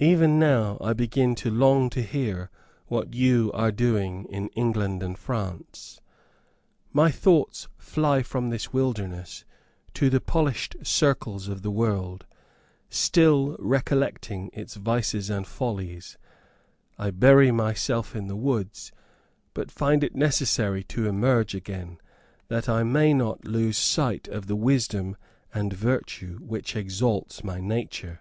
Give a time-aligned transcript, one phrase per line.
[0.00, 2.50] Even now I begin to long to hear
[2.88, 6.02] what you are doing in England and France.
[6.92, 9.46] My thoughts fly from this wilderness
[9.94, 12.26] to the polished circles of the world,
[12.90, 16.18] till recollecting its vices and follies,
[16.98, 18.92] I bury myself in the woods,
[19.54, 21.96] but find it necessary to emerge again,
[22.48, 25.16] that I may not lose sight of the wisdom
[25.54, 28.20] and virtue which exalts my nature.